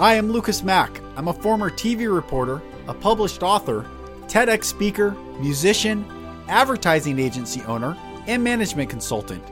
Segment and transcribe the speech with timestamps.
[0.00, 0.98] Hi, I'm Lucas Mack.
[1.14, 3.84] I'm a former TV reporter, a published author,
[4.28, 6.06] TEDx speaker, musician,
[6.48, 7.94] advertising agency owner,
[8.26, 9.44] and management consultant.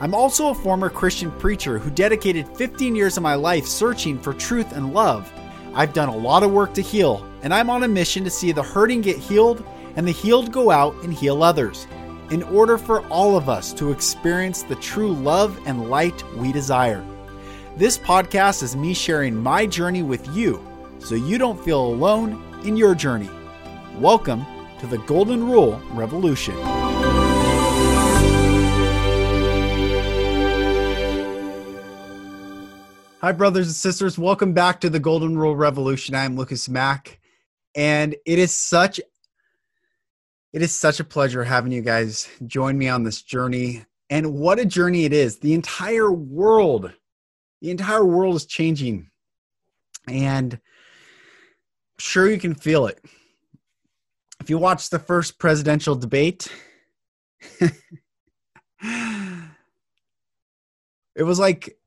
[0.00, 4.34] I'm also a former Christian preacher who dedicated 15 years of my life searching for
[4.34, 5.32] truth and love.
[5.74, 8.50] I've done a lot of work to heal, and I'm on a mission to see
[8.50, 9.64] the hurting get healed
[9.94, 11.86] and the healed go out and heal others,
[12.30, 17.06] in order for all of us to experience the true love and light we desire.
[17.76, 20.64] This podcast is me sharing my journey with you
[21.00, 23.28] so you don't feel alone in your journey.
[23.96, 24.46] Welcome
[24.78, 26.54] to the Golden Rule Revolution.
[33.20, 34.16] Hi, brothers and sisters.
[34.16, 36.14] Welcome back to the Golden Rule Revolution.
[36.14, 37.18] I'm Lucas Mack,
[37.74, 39.00] and it is such
[40.52, 43.84] it is such a pleasure having you guys join me on this journey.
[44.10, 45.38] And what a journey it is!
[45.40, 46.92] The entire world,
[47.64, 49.10] the entire world is changing,
[50.06, 50.60] and
[51.98, 53.02] sure you can feel it.
[54.38, 56.52] If you watch the first presidential debate.
[57.60, 57.72] it
[61.16, 61.78] was like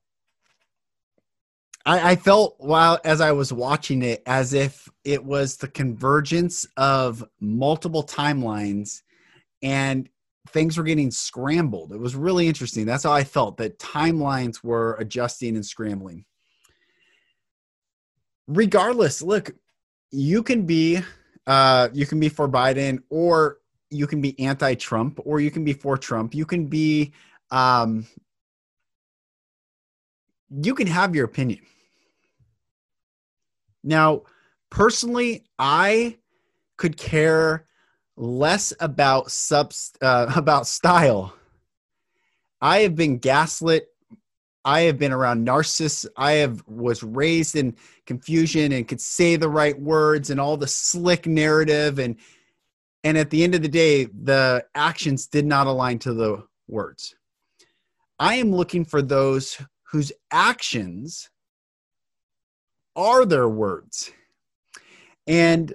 [1.85, 6.65] I, I felt while as I was watching it as if it was the convergence
[6.75, 9.03] of multiple timelines
[9.61, 10.09] and
[10.49, 11.91] things were getting scrambled.
[11.91, 12.85] It was really interesting.
[12.85, 16.25] That's how I felt that timelines were adjusting and scrambling.
[18.47, 19.51] Regardless, look,
[20.11, 21.01] you can be
[21.45, 25.73] uh, you can be for Biden or you can be anti-Trump or you can be
[25.73, 26.35] for Trump.
[26.35, 27.13] You can be
[27.51, 28.05] um,
[30.49, 31.59] you can have your opinion.
[33.83, 34.23] Now,
[34.69, 36.17] personally, I
[36.77, 37.65] could care
[38.17, 41.33] less about subs uh, about style.
[42.59, 43.87] I have been gaslit.
[44.65, 46.05] I have been around narcissists.
[46.17, 50.67] I have was raised in confusion and could say the right words and all the
[50.67, 52.17] slick narrative and
[53.03, 57.15] and at the end of the day, the actions did not align to the words.
[58.19, 61.29] I am looking for those whose actions
[62.97, 64.11] are their words.
[65.27, 65.73] And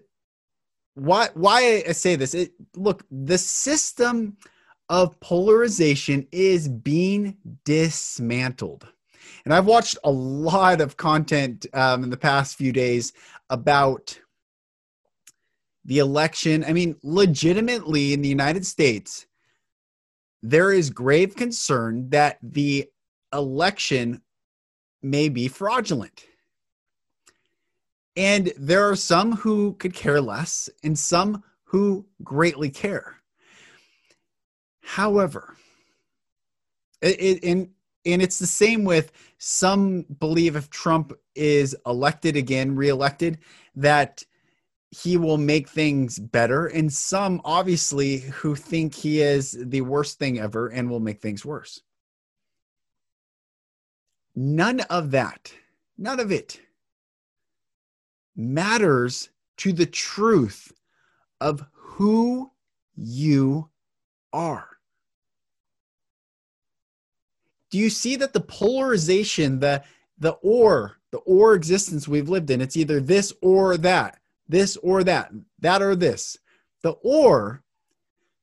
[0.95, 2.35] why why I say this?
[2.35, 4.37] It, look, the system
[4.89, 8.87] of polarization is being dismantled.
[9.45, 13.13] And I've watched a lot of content um, in the past few days
[13.51, 14.21] about
[15.85, 16.65] the election.
[16.65, 19.27] I mean, legitimately in the United States,
[20.43, 22.89] there is grave concern that the
[23.33, 24.23] election
[25.03, 26.27] may be fraudulent.
[28.17, 33.17] And there are some who could care less and some who greatly care.
[34.83, 35.57] However,
[37.01, 37.71] it, it, and
[38.05, 43.39] and it's the same with some believe if Trump is elected again, reelected,
[43.77, 44.25] that
[44.91, 50.39] he will make things better, and some obviously who think he is the worst thing
[50.39, 51.81] ever and will make things worse.
[54.35, 55.53] None of that,
[55.97, 56.61] none of it
[58.37, 60.73] matters to the truth
[61.41, 62.51] of who
[62.97, 63.69] you
[64.33, 64.69] are.
[67.71, 69.83] Do you see that the polarization, the
[70.19, 74.19] the or, the or existence we've lived in, it's either this or that,
[74.49, 76.37] this or that, that or this.
[76.83, 77.63] The or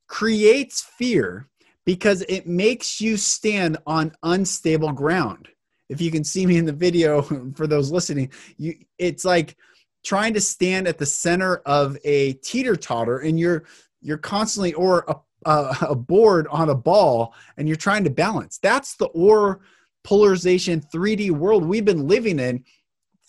[0.06, 1.48] creates fear
[1.86, 5.48] because it makes you stand on unstable ground.
[5.88, 7.22] If you can see me in the video
[7.54, 9.56] for those listening, you it's like
[10.02, 13.64] trying to stand at the center of a teeter totter and you're
[14.00, 15.16] you're constantly or a,
[15.50, 18.58] a, a, board on a ball and you're trying to balance.
[18.58, 19.60] That's the or
[20.04, 22.64] polarization 3d world we've been living in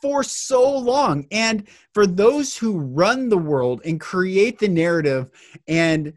[0.02, 1.28] for so long.
[1.32, 5.30] And for those who run the world and create the narrative
[5.68, 6.14] and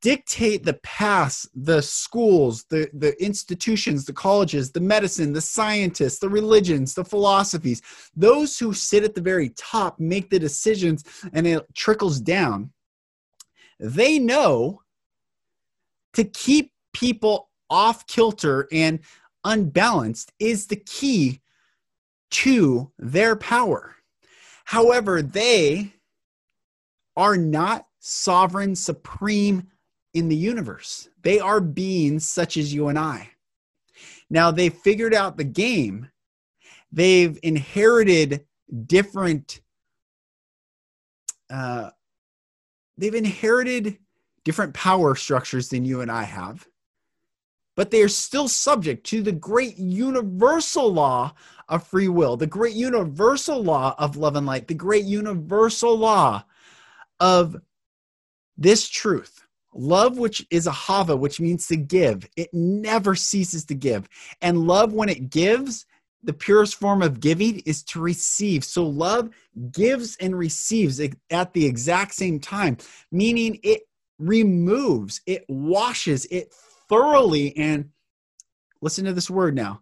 [0.00, 6.28] dictate the paths, the schools, the, the institutions, the colleges, the medicine, the scientists, the
[6.28, 7.82] religions, the philosophies.
[8.14, 12.72] Those who sit at the very top make the decisions and it trickles down.
[13.78, 14.82] They know
[16.14, 19.00] to keep people off kilter and
[19.44, 21.40] unbalanced is the key
[22.30, 23.96] to their power.
[24.64, 25.92] However, they
[27.16, 29.68] are not sovereign, supreme
[30.14, 31.08] in the universe.
[31.22, 33.30] They are beings such as you and I.
[34.30, 36.10] Now, they figured out the game,
[36.92, 38.46] they've inherited
[38.86, 39.60] different.
[41.50, 41.90] Uh,
[42.96, 43.98] they've inherited
[44.44, 46.66] different power structures than you and I have.
[47.74, 51.32] but they are still subject to the great universal law
[51.68, 56.44] of free will, the great universal law of love and light, the great universal law
[57.20, 57.56] of
[58.58, 59.41] this truth.
[59.74, 64.08] Love, which is ahava, which means to give, it never ceases to give.
[64.40, 65.86] And love, when it gives,
[66.22, 68.64] the purest form of giving is to receive.
[68.64, 69.30] So love
[69.70, 72.76] gives and receives at the exact same time,
[73.10, 73.82] meaning it
[74.18, 76.52] removes, it washes, it
[76.88, 77.90] thoroughly and
[78.80, 79.80] listen to this word now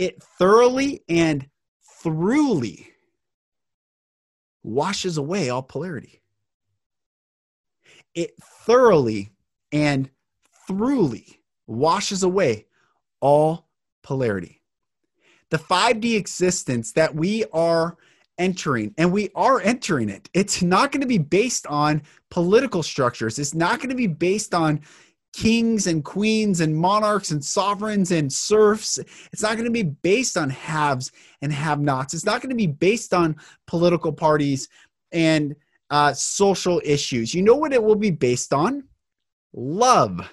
[0.00, 1.46] it thoroughly and
[2.02, 2.88] throughly
[4.62, 6.19] washes away all polarity.
[8.14, 9.30] It thoroughly
[9.72, 10.10] and
[10.68, 12.66] throughly washes away
[13.20, 13.68] all
[14.02, 14.60] polarity.
[15.50, 17.96] The 5D existence that we are
[18.38, 23.38] entering, and we are entering it, it's not going to be based on political structures.
[23.38, 24.80] It's not going to be based on
[25.32, 28.98] kings and queens and monarchs and sovereigns and serfs.
[29.32, 32.14] It's not going to be based on haves and have nots.
[32.14, 33.36] It's not going to be based on
[33.66, 34.68] political parties
[35.12, 35.54] and
[35.90, 37.34] uh, social issues.
[37.34, 38.84] You know what it will be based on?
[39.52, 40.30] Love.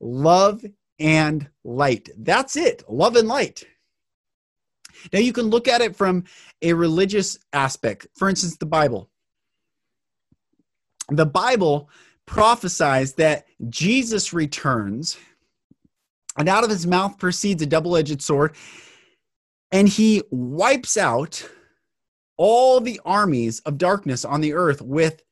[0.00, 0.64] Love
[0.98, 2.10] and light.
[2.18, 2.84] That's it.
[2.88, 3.64] Love and light.
[5.12, 6.24] Now you can look at it from
[6.60, 8.06] a religious aspect.
[8.16, 9.08] For instance, the Bible.
[11.08, 11.90] The Bible
[12.26, 15.16] prophesies that Jesus returns,
[16.36, 18.54] and out of his mouth proceeds a double edged sword,
[19.72, 21.48] and he wipes out
[22.36, 25.22] all the armies of darkness on the earth with,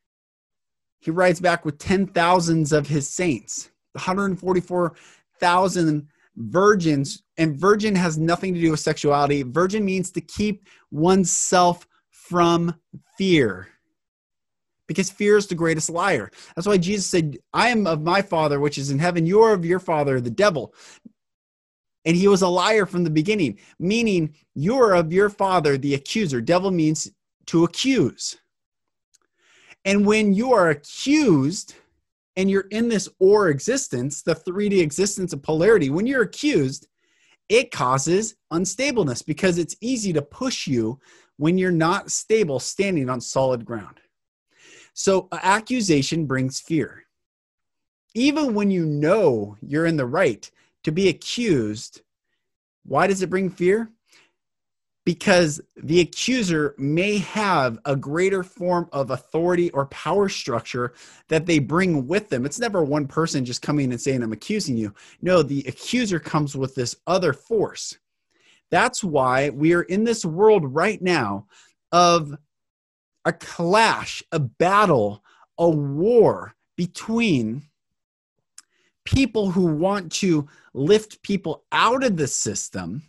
[1.00, 7.22] he rides back with ten thousands of his saints, 144,000 virgins.
[7.38, 9.42] And virgin has nothing to do with sexuality.
[9.42, 12.74] Virgin means to keep oneself from
[13.16, 13.68] fear
[14.90, 16.32] because fear is the greatest liar.
[16.56, 19.24] That's why Jesus said, I am of my Father, which is in heaven.
[19.24, 20.74] You are of your Father, the devil.
[22.04, 25.94] And he was a liar from the beginning, meaning you are of your Father, the
[25.94, 26.40] accuser.
[26.40, 27.10] Devil means
[27.46, 28.38] to accuse.
[29.84, 31.74] And when you are accused
[32.36, 36.86] and you're in this or existence, the 3D existence of polarity, when you're accused,
[37.48, 41.00] it causes unstableness because it's easy to push you
[41.36, 43.98] when you're not stable standing on solid ground.
[44.92, 47.04] So, accusation brings fear.
[48.14, 50.50] Even when you know you're in the right
[50.84, 52.02] to be accused,
[52.84, 53.90] why does it bring fear?
[55.04, 60.92] Because the accuser may have a greater form of authority or power structure
[61.28, 62.44] that they bring with them.
[62.44, 64.94] It's never one person just coming and saying, I'm accusing you.
[65.22, 67.98] No, the accuser comes with this other force.
[68.70, 71.46] That's why we are in this world right now
[71.90, 72.36] of
[73.24, 75.24] a clash, a battle,
[75.58, 77.62] a war between
[79.04, 83.02] people who want to lift people out of the system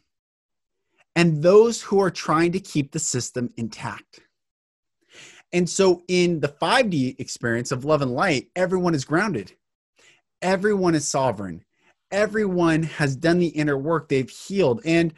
[1.16, 4.22] and those who are trying to keep the system intact.
[5.54, 9.52] And so, in the 5D experience of love and light, everyone is grounded,
[10.42, 11.66] everyone is sovereign,
[12.10, 14.82] everyone has done the inner work, they've healed.
[14.86, 15.14] And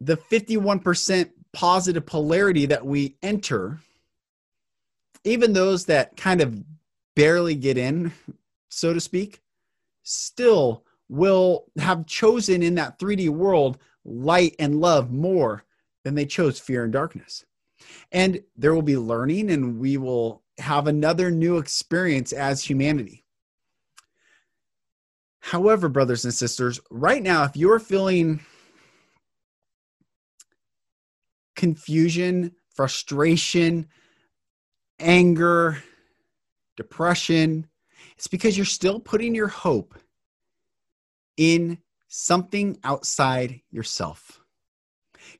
[0.00, 3.78] the 51% positive polarity that we enter,
[5.22, 6.62] even those that kind of
[7.14, 8.12] barely get in,
[8.68, 9.40] so to speak,
[10.04, 15.64] still will have chosen in that 3D world light and love more
[16.04, 17.44] than they chose fear and darkness.
[18.12, 23.24] And there will be learning, and we will have another new experience as humanity.
[25.40, 28.40] However, brothers and sisters, right now, if you're feeling
[31.56, 33.88] confusion, frustration,
[34.98, 35.82] anger,
[36.76, 37.66] depression.
[38.16, 39.94] It's because you're still putting your hope
[41.36, 41.78] in
[42.08, 44.40] something outside yourself.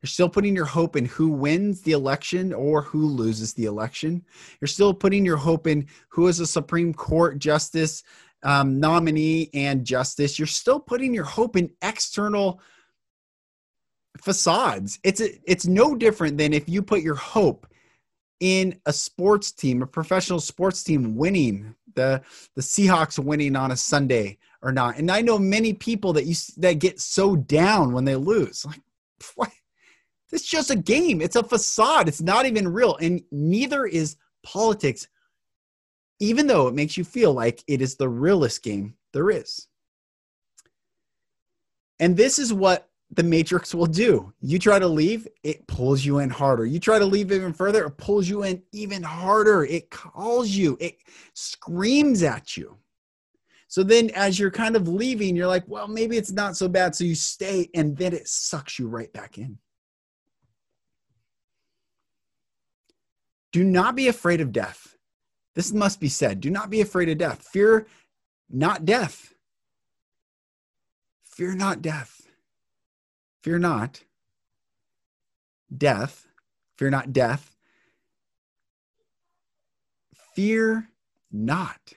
[0.03, 4.25] You're still putting your hope in who wins the election or who loses the election.
[4.61, 8.03] You're still putting your hope in who is a Supreme Court justice
[8.45, 10.39] um, nominee and justice.
[10.39, 12.61] You're still putting your hope in external
[14.19, 14.99] facades.
[15.03, 17.67] It's a, it's no different than if you put your hope
[18.41, 22.23] in a sports team, a professional sports team winning the
[22.55, 24.99] the Seahawks winning on a Sunday or not.
[24.99, 28.65] And I know many people that you that get so down when they lose.
[28.65, 28.81] Like
[29.35, 29.51] what?
[30.33, 31.21] It's just a game.
[31.21, 32.09] It's a facade.
[32.09, 32.97] It's not even real.
[32.97, 35.07] And neither is politics,
[36.19, 39.69] even though it makes you feel like it is the realest game there is.
[42.01, 44.33] And this is what the matrix will do.
[44.41, 46.67] You try to leave, it pulls you in harder.
[46.67, 49.65] You try to leave even further, it pulls you in even harder.
[49.65, 50.97] It calls you, it
[51.35, 52.77] screams at you.
[53.69, 56.95] So then, as you're kind of leaving, you're like, well, maybe it's not so bad.
[56.95, 59.59] So you stay, and then it sucks you right back in.
[63.53, 64.97] Do not be afraid of death.
[65.55, 66.41] This must be said.
[66.41, 67.49] Do not be afraid of death.
[67.49, 67.87] Fear
[68.51, 69.33] not death.
[71.25, 72.24] Fear not death.
[73.45, 74.03] Fear not
[75.77, 76.27] death.
[76.79, 77.55] Fear not death.
[80.35, 80.89] Fear
[81.31, 81.93] not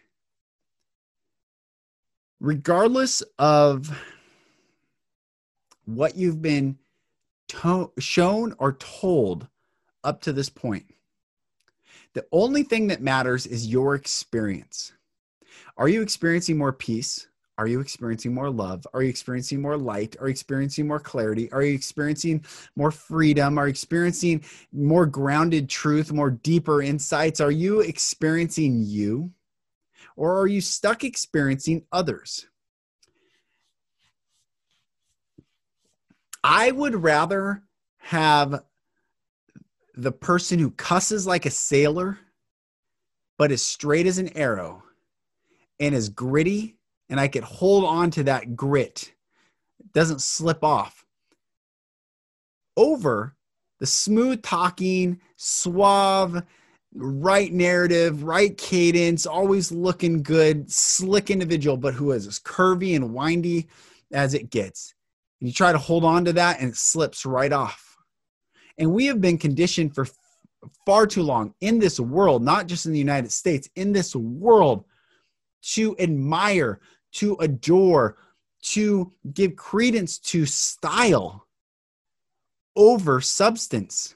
[2.42, 3.98] regardless of
[5.86, 6.78] what you've been
[7.48, 9.48] to- shown or told
[10.04, 10.94] up to this point,
[12.12, 14.92] the only thing that matters is your experience.
[15.78, 17.28] Are you experiencing more peace?
[17.58, 18.86] Are you experiencing more love?
[18.94, 20.16] Are you experiencing more light?
[20.20, 21.52] Are you experiencing more clarity?
[21.52, 22.46] Are you experiencing
[22.76, 23.58] more freedom?
[23.58, 27.42] Are you experiencing more grounded truth, more deeper insights?
[27.42, 29.32] Are you experiencing you?
[30.16, 32.48] Or are you stuck experiencing others?
[36.44, 37.64] I would rather
[37.98, 38.64] have
[39.96, 42.20] the person who cusses like a sailor,
[43.38, 44.84] but is straight as an arrow
[45.80, 46.77] and is gritty,
[47.10, 49.14] and I could hold on to that grit,
[49.80, 51.06] it doesn't slip off,
[52.76, 53.36] over
[53.80, 56.44] the smooth talking, suave,
[56.94, 63.14] right narrative, right cadence, always looking good, slick individual, but who is as curvy and
[63.14, 63.68] windy
[64.12, 64.96] as it gets.
[65.40, 67.98] And you try to hold on to that and it slips right off.
[68.78, 70.08] And we have been conditioned for
[70.86, 74.86] far too long in this world, not just in the United States, in this world
[75.62, 76.80] to admire,
[77.14, 78.18] to adore,
[78.62, 81.48] to give credence to style
[82.76, 84.16] over substance.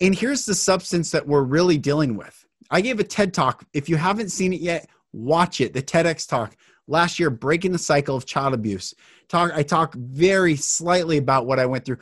[0.00, 2.46] And here's the substance that we're really dealing with.
[2.70, 3.64] I gave a TED talk.
[3.72, 5.72] If you haven't seen it yet, watch it.
[5.72, 6.56] The TEDx talk
[6.88, 8.94] last year, breaking the cycle of child abuse.
[9.28, 9.52] Talk.
[9.54, 11.98] I talk very slightly about what I went through.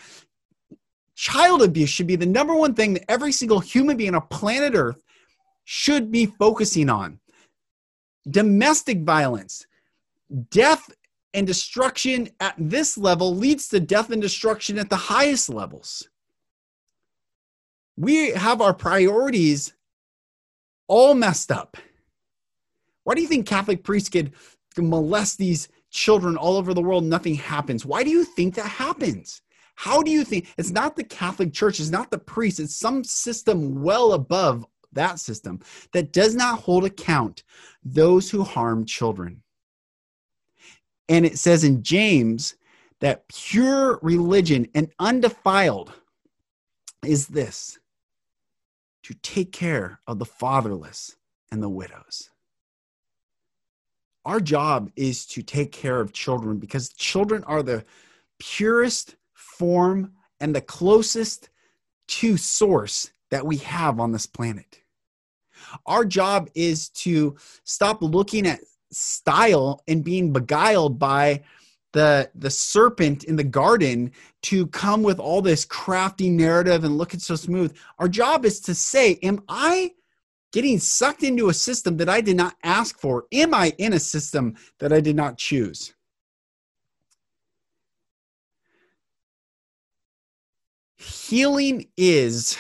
[1.15, 4.75] Child abuse should be the number one thing that every single human being on planet
[4.75, 5.03] Earth
[5.65, 7.21] should be focusing on.
[8.29, 9.67] Domestic violence,
[10.51, 10.91] death
[11.35, 16.09] and destruction at this level leads to death and destruction at the highest levels
[17.97, 19.73] we have our priorities
[20.89, 21.77] all messed up.
[23.05, 24.33] Why do you think Catholic priests could
[24.77, 27.05] molest these children all over the world?
[27.05, 27.87] Nothing happens.
[27.87, 29.43] Why do you think that happens?
[29.77, 33.03] How do you think it's not the Catholic Church, it's not the priest, it's some
[33.05, 34.65] system well above
[34.95, 35.61] that system
[35.93, 37.43] that does not hold account
[37.85, 39.43] those who harm children.
[41.09, 42.57] And it says in James
[43.01, 45.93] that pure religion and undefiled
[47.05, 47.79] is this
[49.03, 51.17] to take care of the fatherless
[51.51, 52.31] and the widows.
[54.25, 57.85] Our job is to take care of children because children are the
[58.39, 61.51] purest form and the closest
[62.07, 64.81] to source that we have on this planet.
[65.87, 68.61] Our job is to stop looking at
[68.93, 71.43] style and being beguiled by
[71.93, 74.11] the the serpent in the garden
[74.43, 77.75] to come with all this crafty narrative and look it's so smooth.
[77.99, 79.93] Our job is to say am i
[80.53, 83.25] getting sucked into a system that i did not ask for?
[83.33, 85.95] Am i in a system that i did not choose?
[90.97, 92.57] Healing is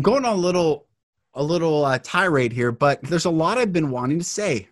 [0.00, 0.86] going on a little
[1.34, 4.68] a little uh, tirade here but there's a lot i've been wanting to say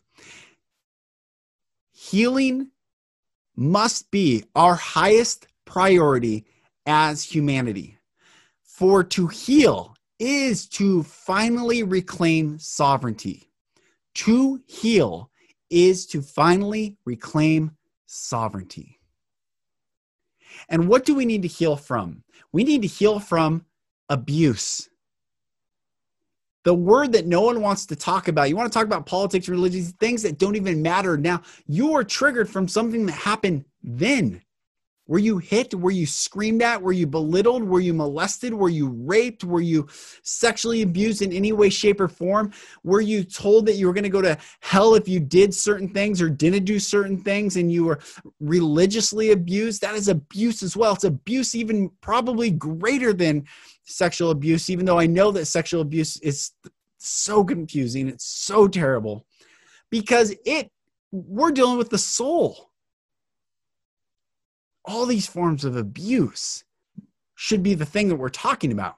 [1.93, 2.69] healing
[3.57, 6.45] must be our highest priority
[6.87, 7.99] as humanity.
[8.63, 13.51] For to heal is to finally reclaim sovereignty.
[14.15, 15.31] To heal
[15.71, 17.73] is to finally reclaim
[18.07, 18.99] sovereignty.
[20.69, 22.25] And what do we need to heal from?
[22.53, 23.65] We need to heal from
[24.09, 24.91] abuse
[26.65, 28.49] the word that no one wants to talk about.
[28.49, 31.43] You want to talk about politics, religion, things that don't even matter now.
[31.67, 34.43] You are triggered from something that happened then.
[35.09, 35.75] Were you hit?
[35.75, 36.81] Were you screamed at?
[36.81, 37.65] Were you belittled?
[37.65, 38.55] Were you molested?
[38.55, 39.43] Were you raped?
[39.43, 39.89] Were you
[40.23, 42.53] sexually abused in any way, shape, or form?
[42.85, 45.89] Were you told that you were going to go to hell if you did certain
[45.89, 47.99] things or didn't do certain things and you were
[48.39, 49.83] religiously abused?
[49.83, 50.95] That is abuse as well.
[50.95, 53.45] It's abuse, even probably greater than
[53.85, 56.53] sexual abuse, even though I know that sexual abuse is
[56.99, 58.09] so confusing.
[58.09, 59.27] It's so terrible
[59.91, 60.71] because it,
[61.11, 62.73] we're dealing with the soul
[64.85, 66.65] all these forms of abuse
[67.35, 68.97] should be the thing that we're talking about.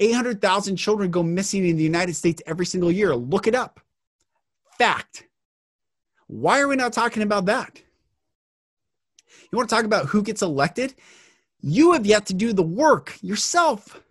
[0.00, 3.14] 800,000 children go missing in the United States every single year.
[3.14, 3.80] Look it up.
[4.78, 5.28] Fact.
[6.26, 7.80] Why are we not talking about that?
[9.52, 10.94] You want to talk about who gets elected?
[11.66, 14.02] You have yet to do the work yourself.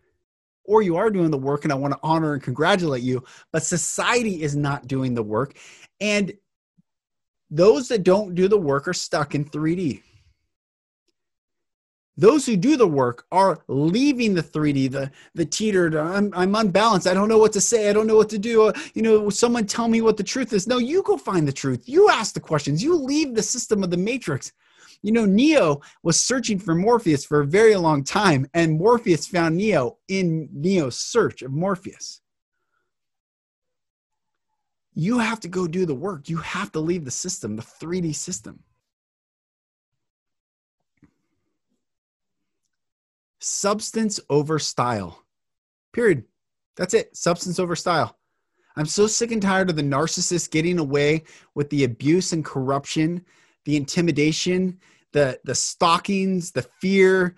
[0.66, 3.64] Or you are doing the work, and I want to honor and congratulate you, but
[3.64, 5.58] society is not doing the work.
[6.00, 6.34] And
[7.52, 10.02] those that don't do the work are stuck in 3D.
[12.16, 15.96] Those who do the work are leaving the 3D, the the teetered.
[15.96, 17.08] I'm I'm unbalanced.
[17.08, 17.90] I don't know what to say.
[17.90, 18.64] I don't know what to do.
[18.68, 20.66] Uh, you know, someone tell me what the truth is.
[20.66, 21.84] No, you go find the truth.
[21.88, 22.84] You ask the questions.
[22.84, 24.54] You leave the system of the matrix.
[25.04, 29.58] You know, Neo was searching for Morpheus for a very long time, and Morpheus found
[29.58, 32.22] Neo in Neo's search of Morpheus.
[34.96, 36.30] You have to go do the work.
[36.30, 38.64] You have to leave the system, the 3D system.
[43.44, 45.24] substance over style.
[45.92, 46.24] Period.
[46.76, 47.16] That's it.
[47.16, 48.18] Substance over style.
[48.76, 53.24] I'm so sick and tired of the narcissist getting away with the abuse and corruption,
[53.66, 54.80] the intimidation,
[55.14, 57.36] the the stalkings, the fear,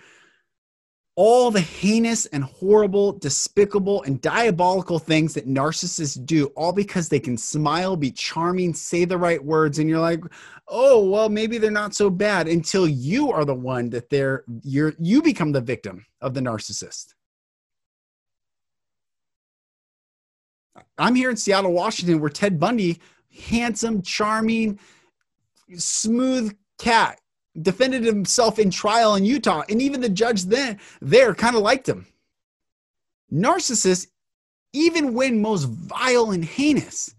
[1.15, 7.19] all the heinous and horrible, despicable, and diabolical things that narcissists do, all because they
[7.19, 10.21] can smile, be charming, say the right words, and you're like,
[10.67, 14.93] oh, well, maybe they're not so bad until you are the one that they're you're
[14.99, 17.13] you become the victim of the narcissist.
[20.97, 22.99] I'm here in Seattle, Washington, where Ted Bundy,
[23.47, 24.79] handsome, charming,
[25.77, 27.19] smooth cat,
[27.61, 31.87] defended himself in trial in Utah, and even the judge then there kind of liked
[31.87, 32.05] him.
[33.31, 34.07] Narcissists,
[34.73, 37.15] even when most vile and heinous,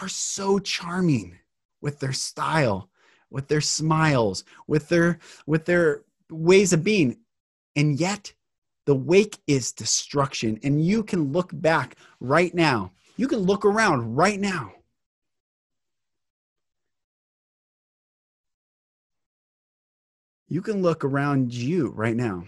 [0.00, 1.38] are so charming
[1.80, 2.90] with their style,
[3.30, 7.18] with their smiles, with their with their ways of being.
[7.76, 8.32] And yet
[8.86, 10.58] the wake is destruction.
[10.62, 12.92] And you can look back right now.
[13.16, 14.72] You can look around right now
[20.48, 22.44] you can look around you right now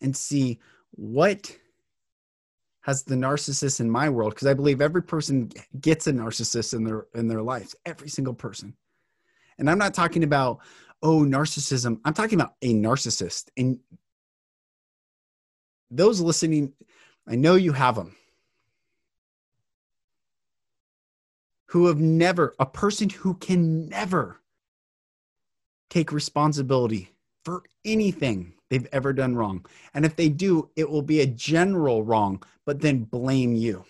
[0.00, 0.58] and see
[0.92, 1.56] what
[2.80, 5.50] has the narcissist in my world because i believe every person
[5.80, 8.74] gets a narcissist in their in their lives every single person.
[9.58, 10.60] And i'm not talking about
[11.02, 13.48] oh narcissism i'm talking about a narcissist.
[13.56, 13.78] And
[15.90, 16.72] those listening
[17.26, 18.14] i know you have them
[21.66, 24.40] who have never a person who can never
[25.90, 29.64] take responsibility for anything they've ever done wrong.
[29.94, 33.84] And if they do, it will be a general wrong, but then blame you.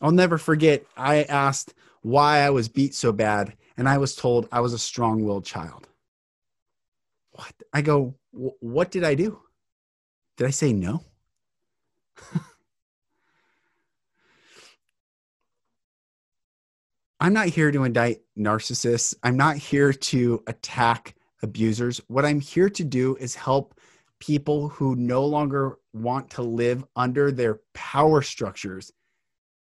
[0.00, 4.48] I'll never forget, I asked why I was beat so bad, and I was told
[4.52, 5.88] I was a strong willed child.
[7.32, 7.52] What?
[7.72, 9.40] I go, what did I do?
[10.36, 11.02] Did I say no?
[17.24, 19.14] I'm not here to indict narcissists.
[19.22, 21.98] I'm not here to attack abusers.
[22.08, 23.80] What I'm here to do is help
[24.20, 28.92] people who no longer want to live under their power structures.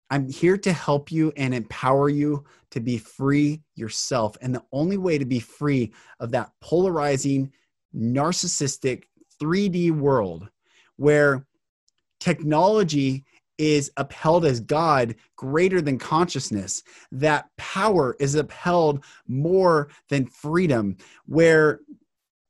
[0.10, 4.38] I'm here to help you and empower you to be free yourself.
[4.42, 7.52] And the only way to be free of that polarizing,
[7.94, 9.04] narcissistic
[9.44, 10.50] 3D world
[10.96, 11.46] where
[12.22, 13.26] technology
[13.58, 21.80] is upheld as God greater than consciousness, that power is upheld more than freedom, where,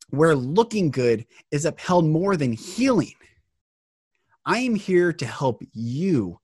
[0.09, 3.13] where looking good is upheld more than healing.
[4.45, 6.41] I am here to help you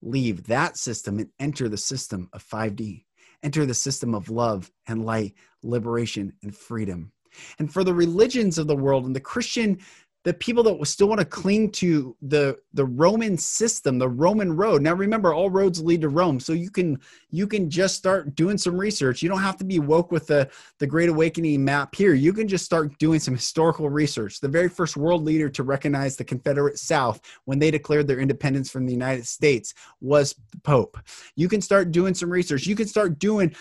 [0.00, 3.04] leave that system and enter the system of 5D,
[3.42, 7.12] enter the system of love and light, liberation and freedom.
[7.58, 9.78] And for the religions of the world and the Christian
[10.24, 14.82] the people that still want to cling to the the roman system the roman road.
[14.82, 18.56] Now remember all roads lead to rome so you can you can just start doing
[18.56, 19.22] some research.
[19.22, 22.14] You don't have to be woke with the the great awakening map here.
[22.14, 24.40] You can just start doing some historical research.
[24.40, 28.70] The very first world leader to recognize the confederate south when they declared their independence
[28.70, 30.98] from the united states was the pope.
[31.34, 32.66] You can start doing some research.
[32.66, 33.54] You can start doing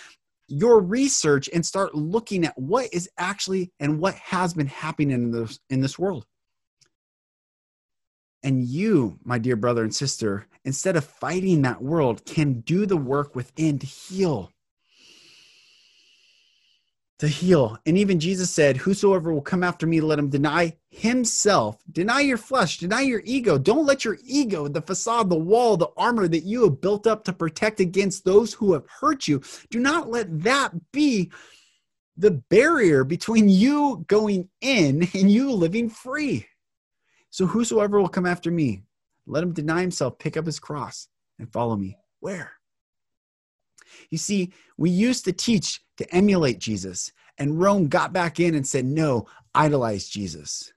[0.48, 5.32] your research and start looking at what is actually and what has been happening in
[5.32, 6.26] this in this world
[8.44, 12.98] and you, my dear brother and sister, instead of fighting that world, can do the
[12.98, 14.52] work within to heal.
[17.20, 17.78] To heal.
[17.86, 21.78] And even Jesus said, Whosoever will come after me, let him deny himself.
[21.92, 23.60] Deny your flesh, deny your ego.
[23.60, 27.24] Don't let your ego, the facade, the wall, the armor that you have built up
[27.26, 31.32] to protect against those who have hurt you, do not let that be
[32.18, 36.46] the barrier between you going in and you living free.
[37.32, 38.84] So whosoever will come after me,
[39.26, 41.08] let him deny himself, pick up his cross,
[41.40, 41.98] and follow me.
[42.20, 42.52] Where?
[44.10, 48.68] You see, we used to teach to emulate Jesus, and Rome got back in and
[48.68, 50.72] said, no, idolize Jesus.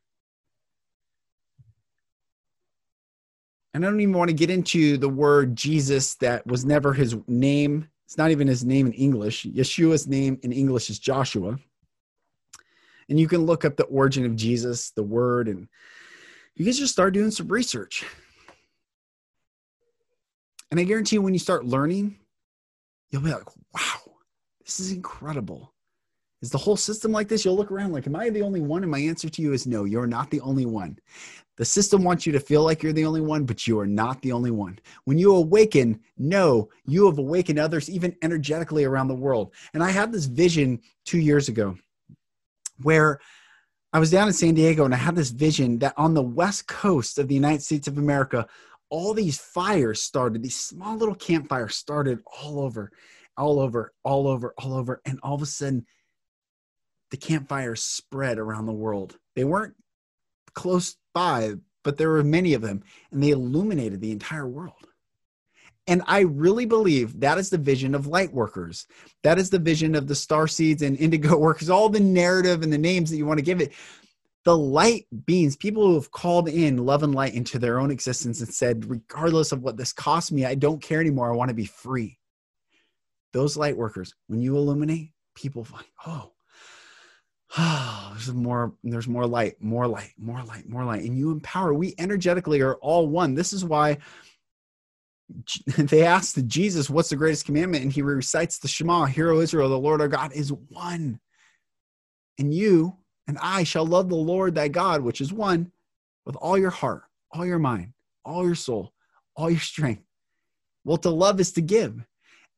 [3.73, 7.17] And I don't even want to get into the word Jesus that was never his
[7.27, 7.89] name.
[8.07, 9.45] It's not even his name in English.
[9.45, 11.59] Yeshua's name in English is Joshua.
[13.09, 15.69] And you can look up the origin of Jesus, the word, and
[16.57, 18.05] you guys just start doing some research.
[20.71, 22.17] And I guarantee you, when you start learning,
[23.11, 24.13] you'll be like, wow,
[24.65, 25.73] this is incredible.
[26.43, 27.45] Is the whole system like this?
[27.45, 28.83] You'll look around like, am I the only one?
[28.83, 30.99] And my answer to you is no, you're not the only one.
[31.57, 34.21] The system wants you to feel like you're the only one, but you are not
[34.23, 34.79] the only one.
[35.05, 39.55] When you awaken, know you have awakened others, even energetically around the world.
[39.73, 41.77] And I had this vision two years ago
[42.83, 43.21] where
[43.95, 46.67] I was down in San Diego and I had this vision that on the west
[46.67, 48.45] coast of the United States of America,
[48.91, 52.91] all these fires started, these small little campfires started all over,
[53.37, 55.01] all over, all over, all over.
[55.05, 55.87] And all of a sudden,
[57.13, 59.17] the campfires spread around the world.
[59.37, 59.75] They weren't
[60.55, 61.55] close by,
[61.85, 64.89] but there were many of them, and they illuminated the entire world.
[65.87, 68.87] And I really believe that is the vision of light workers.
[69.23, 72.73] That is the vision of the star seeds and indigo workers, all the narrative and
[72.73, 73.73] the names that you want to give it.
[74.45, 78.41] The light beings, people who have called in love and light into their own existence
[78.41, 81.31] and said, regardless of what this costs me, I don't care anymore.
[81.31, 82.19] I want to be free.
[83.33, 86.33] Those light workers, when you illuminate, people find, oh,
[87.57, 91.05] oh, there's more, there's more light, more light, more light, more light.
[91.05, 91.73] And you empower.
[91.73, 93.35] We energetically are all one.
[93.35, 93.99] This is why
[95.67, 97.85] they asked Jesus, What's the greatest commandment?
[97.85, 101.21] And he recites the Shema, Hear, O Israel, the Lord our God is one.
[102.39, 105.73] And you and I shall love the Lord thy God, which is one,
[106.27, 107.93] with all your heart, all your mind,
[108.25, 108.93] all your soul,
[109.37, 110.03] all your strength.
[110.85, 112.05] Well, to love is to give,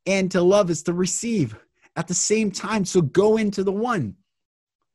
[0.05, 1.55] and to love is to receive
[1.95, 2.85] at the same time.
[2.85, 4.15] So go into the one,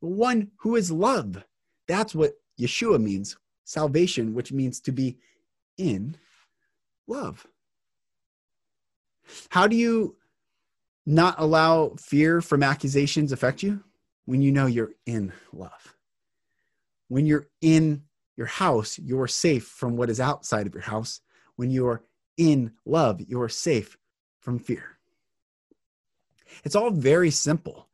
[0.01, 1.43] the one who is love.
[1.89, 5.17] That's what Yeshua means salvation, which means to be
[5.79, 6.17] in
[7.07, 7.47] love.
[9.51, 10.17] How do you
[11.07, 13.83] not allow fear from accusations affect you?
[14.25, 15.97] When you know you're in love.
[17.09, 18.03] When you're in
[18.37, 21.21] your house, you're safe from what is outside of your house.
[21.57, 22.03] When you're
[22.37, 23.97] in love, you're safe
[24.41, 24.99] from fear.
[26.65, 27.89] It's all very simple.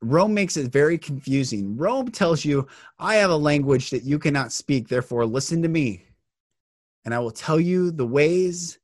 [0.00, 1.76] Rome makes it very confusing.
[1.76, 2.66] Rome tells you,
[2.98, 6.04] I have a language that you cannot speak, therefore listen to me.
[7.04, 8.78] And I will tell you the ways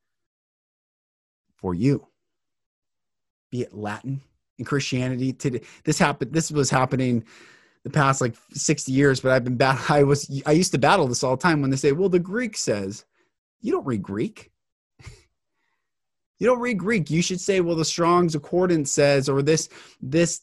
[1.61, 2.07] for you.
[3.51, 4.23] Be it Latin
[4.59, 5.63] in Christianity today.
[5.85, 6.33] This happened.
[6.33, 7.25] This was happening
[7.85, 9.79] the past like 60 years, but I've been bad.
[9.89, 12.19] I was, I used to battle this all the time when they say, well, the
[12.19, 13.05] Greek says,
[13.61, 14.51] you don't read Greek.
[16.39, 17.11] you don't read Greek.
[17.11, 19.69] You should say, well, the Strong's Accordance says, or this,
[20.01, 20.43] this,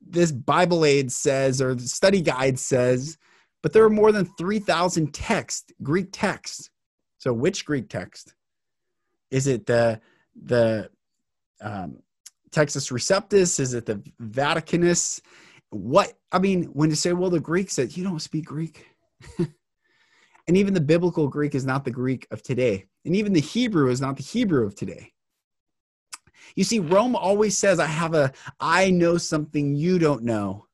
[0.00, 3.18] this Bible aid says, or the study guide says,
[3.62, 6.70] but there are more than 3,000 text, Greek texts.
[7.18, 8.34] So which Greek text?
[9.32, 10.00] Is it the
[10.42, 10.90] the
[11.60, 11.98] um,
[12.50, 13.60] Textus Receptus?
[13.60, 15.20] Is it the Vaticanus?
[15.70, 18.86] What I mean, when you say, well, the Greek said you don't speak Greek,
[19.38, 23.90] and even the biblical Greek is not the Greek of today, and even the Hebrew
[23.90, 25.12] is not the Hebrew of today.
[26.54, 30.66] You see, Rome always says, I have a, I know something you don't know.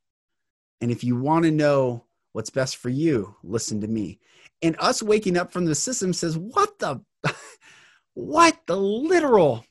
[0.80, 4.18] And if you want to know what's best for you, listen to me.
[4.62, 7.02] And us waking up from the system says, what the
[8.14, 9.64] what the literal?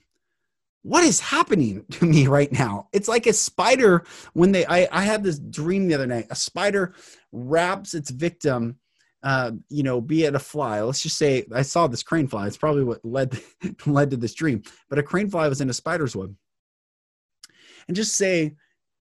[0.84, 2.88] What is happening to me right now?
[2.92, 6.28] It's like a spider when they i, I had this dream the other night.
[6.30, 6.94] A spider
[7.32, 8.78] wraps its victim
[9.24, 10.82] uh, you know be it a fly.
[10.82, 12.48] Let's just say i saw this crane fly.
[12.48, 13.40] It's probably what led
[13.86, 14.64] led to this dream.
[14.90, 16.36] But a crane fly was in a spider's web.
[17.88, 18.56] And just say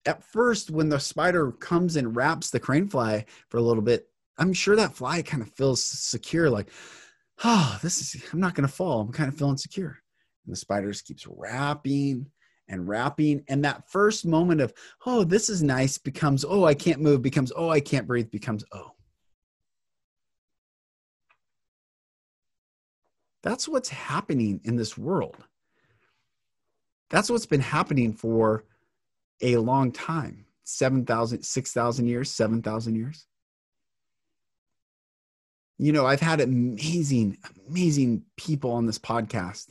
[0.06, 4.08] at first when the spider comes and wraps the crane fly for a little bit
[4.38, 6.70] i'm sure that fly kind of feels secure like
[7.44, 9.00] oh, this is, I'm not going to fall.
[9.00, 9.98] I'm kind of feeling secure.
[10.44, 12.26] And the spider just keeps wrapping
[12.68, 13.44] and wrapping.
[13.48, 14.72] And that first moment of,
[15.04, 18.64] oh, this is nice becomes, oh, I can't move, becomes, oh, I can't breathe, becomes,
[18.72, 18.92] oh.
[23.42, 25.36] That's what's happening in this world.
[27.10, 28.64] That's what's been happening for
[29.40, 33.26] a long time 7,000, 6,000 years, 7,000 years
[35.78, 39.68] you know, I've had amazing, amazing people on this podcast.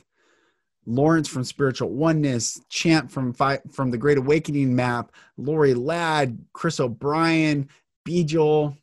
[0.86, 7.68] Lawrence from Spiritual Oneness, Champ from from the Great Awakening Map, Lori Ladd, Chris O'Brien,
[8.06, 8.76] Bijol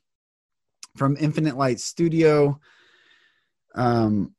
[0.97, 2.59] from Infinite Light Studio,
[3.75, 4.33] um,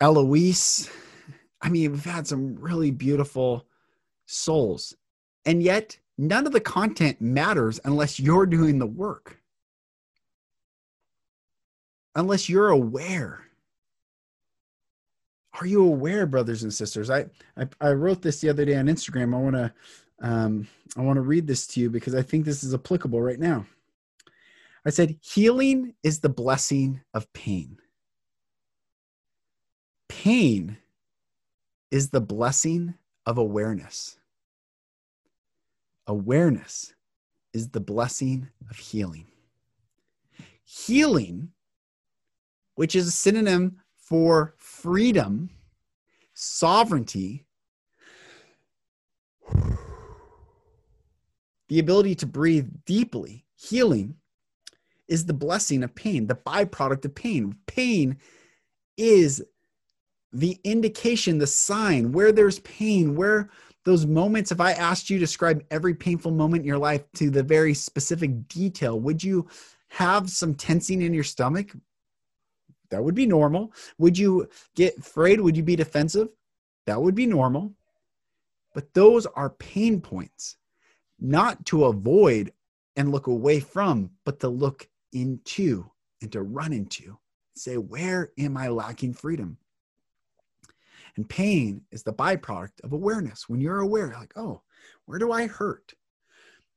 [0.00, 0.90] Eloise.
[1.62, 3.66] I mean, we've had some really beautiful
[4.26, 4.94] souls.
[5.44, 9.39] And yet, none of the content matters unless you're doing the work,
[12.14, 13.44] unless you're aware.
[15.60, 17.10] Are you aware, brothers and sisters?
[17.10, 19.34] I, I, I wrote this the other day on Instagram.
[19.34, 19.72] I want to
[20.22, 23.38] um, I want to read this to you because I think this is applicable right
[23.38, 23.66] now.
[24.84, 27.78] I said, healing is the blessing of pain.
[30.08, 30.78] Pain
[31.90, 32.94] is the blessing
[33.26, 34.18] of awareness.
[36.06, 36.94] Awareness
[37.52, 39.26] is the blessing of healing.
[40.64, 41.50] Healing,
[42.80, 45.50] which is a synonym for freedom,
[46.32, 47.44] sovereignty,
[51.68, 54.14] the ability to breathe deeply, healing,
[55.08, 57.54] is the blessing of pain, the byproduct of pain.
[57.66, 58.16] Pain
[58.96, 59.44] is
[60.32, 63.50] the indication, the sign where there's pain, where
[63.84, 67.28] those moments, if I asked you to describe every painful moment in your life to
[67.28, 69.46] the very specific detail, would you
[69.88, 71.72] have some tensing in your stomach?
[72.90, 73.72] That would be normal.
[73.98, 75.40] Would you get afraid?
[75.40, 76.28] Would you be defensive?
[76.86, 77.72] That would be normal.
[78.74, 80.56] But those are pain points,
[81.18, 82.52] not to avoid
[82.96, 87.18] and look away from, but to look into and to run into.
[87.56, 89.58] Say, where am I lacking freedom?
[91.16, 93.48] And pain is the byproduct of awareness.
[93.48, 94.62] When you're aware, like, oh,
[95.06, 95.94] where do I hurt?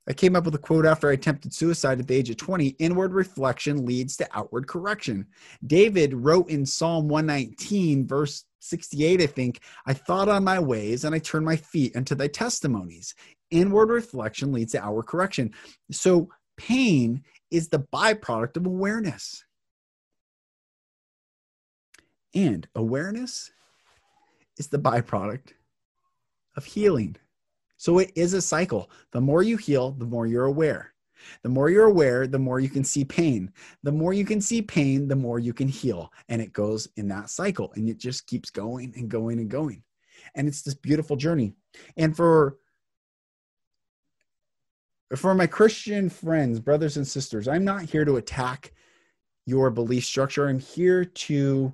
[0.08, 2.70] I came up with a quote after I attempted suicide at the age of 20
[2.80, 5.28] inward reflection leads to outward correction.
[5.66, 11.16] David wrote in Psalm 119, verse 68, I think, I thought on my ways and
[11.16, 13.16] I turned my feet unto thy testimonies.
[13.52, 15.54] Inward reflection leads to outward correction.
[15.92, 19.44] So pain is the byproduct of awareness.
[22.36, 23.52] And awareness
[24.58, 25.54] is the byproduct
[26.58, 27.16] of healing.
[27.84, 28.90] So it is a cycle.
[29.12, 30.94] The more you heal, the more you're aware.
[31.42, 33.52] The more you're aware, the more you can see pain.
[33.84, 36.10] The more you can see pain, the more you can heal.
[36.30, 39.84] And it goes in that cycle and it just keeps going and going and going.
[40.34, 41.56] And it's this beautiful journey.
[41.98, 42.56] And for
[45.18, 48.72] for my Christian friends, brothers and sisters, I'm not here to attack
[49.46, 50.48] your belief structure.
[50.48, 51.74] I'm here to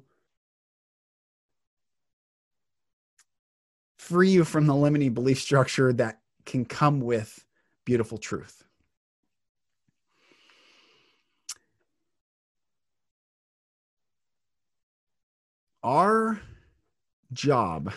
[4.10, 7.45] free you from the limiting belief structure that can come with
[7.86, 8.63] beautiful truth.
[15.84, 16.41] Our
[17.32, 17.93] job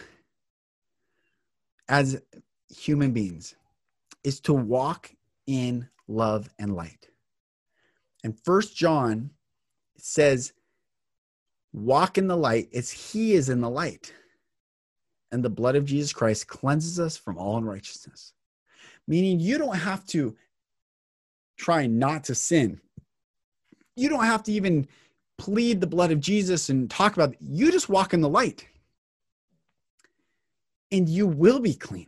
[1.89, 2.21] as
[2.69, 3.55] human beings
[4.23, 5.11] is to walk
[5.47, 7.09] in love and light.
[8.23, 9.31] And first John
[9.97, 10.53] says,
[11.73, 14.13] walk in the light as he is in the light.
[15.33, 18.35] And the blood of Jesus Christ cleanses us from all unrighteousness.
[19.09, 20.37] Meaning you don't have to
[21.57, 22.81] try not to sin.
[23.97, 24.87] You don't have to even
[25.39, 27.39] plead the blood of Jesus and talk about it.
[27.41, 28.69] You just walk in the light.
[30.93, 32.07] And you will be clean.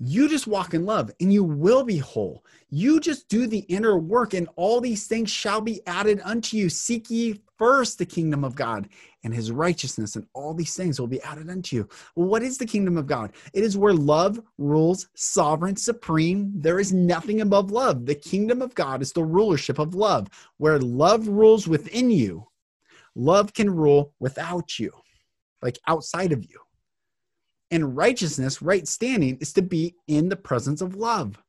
[0.00, 2.44] You just walk in love and you will be whole.
[2.70, 6.68] You just do the inner work, and all these things shall be added unto you.
[6.68, 8.88] Seek ye first the kingdom of God
[9.24, 11.88] and his righteousness, and all these things will be added unto you.
[12.14, 13.32] Well, what is the kingdom of God?
[13.52, 16.52] It is where love rules sovereign, supreme.
[16.54, 18.06] There is nothing above love.
[18.06, 20.28] The kingdom of God is the rulership of love,
[20.58, 22.46] where love rules within you.
[23.14, 24.92] Love can rule without you,
[25.62, 26.60] like outside of you.
[27.70, 31.42] And righteousness, right standing, is to be in the presence of love.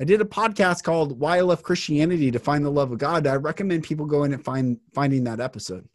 [0.00, 3.26] I did a podcast called Why I Love Christianity to Find the Love of God.
[3.26, 5.86] I recommend people go in and find finding that episode.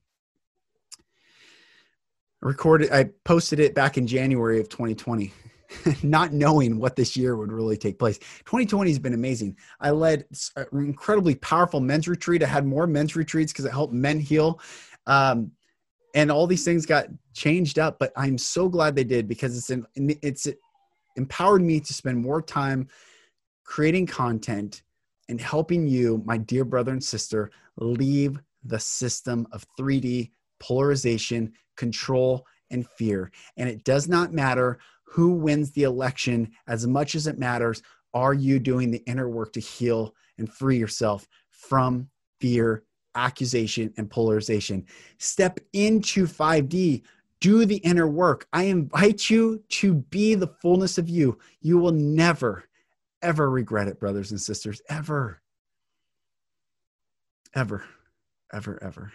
[2.45, 5.33] Recorded I posted it back in January of 2020.
[6.03, 8.19] not knowing what this year would really take place.
[8.19, 9.57] 2020 has been amazing.
[9.79, 12.43] I led an incredibly powerful men's retreat.
[12.43, 14.61] I had more men's retreats because it helped men heal.
[15.07, 15.51] Um,
[16.15, 19.83] and all these things got changed up but i'm so glad they did because it's
[19.95, 20.47] it's
[21.17, 22.87] empowered me to spend more time
[23.63, 24.81] creating content
[25.29, 32.45] and helping you my dear brother and sister leave the system of 3d polarization control
[32.71, 37.37] and fear and it does not matter who wins the election as much as it
[37.37, 37.81] matters
[38.13, 42.09] are you doing the inner work to heal and free yourself from
[42.39, 42.83] fear
[43.15, 44.85] accusation and polarization.
[45.17, 47.03] Step into 5D,
[47.39, 48.47] do the inner work.
[48.53, 51.37] I invite you to be the fullness of you.
[51.61, 52.65] You will never,
[53.21, 55.41] ever regret it, brothers and sisters, ever.
[57.53, 57.85] Ever,
[58.53, 59.11] ever, ever.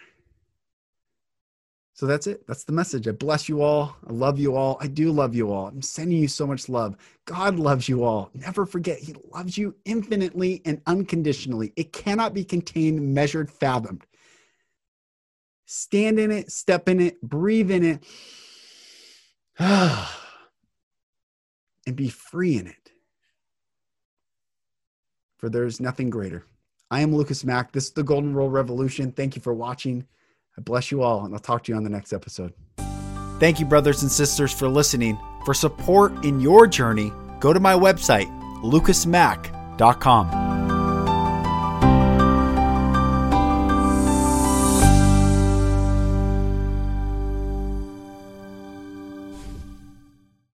[2.01, 2.47] So that's it.
[2.47, 3.07] That's the message.
[3.07, 3.95] I bless you all.
[4.09, 4.75] I love you all.
[4.81, 5.67] I do love you all.
[5.67, 6.97] I'm sending you so much love.
[7.25, 8.31] God loves you all.
[8.33, 11.73] Never forget, He loves you infinitely and unconditionally.
[11.75, 14.03] It cannot be contained, measured, fathomed.
[15.67, 18.03] Stand in it, step in it, breathe in it,
[19.59, 20.07] and
[21.93, 22.91] be free in it.
[25.37, 26.47] For there is nothing greater.
[26.89, 27.71] I am Lucas Mack.
[27.71, 29.11] This is the Golden Rule Revolution.
[29.11, 30.07] Thank you for watching.
[30.57, 32.53] I bless you all, and I'll talk to you on the next episode.
[33.39, 35.17] Thank you, brothers and sisters, for listening.
[35.45, 38.27] For support in your journey, go to my website,
[38.61, 40.40] lucasmack.com.